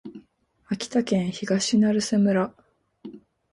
[0.65, 2.55] 秋田県東成瀬村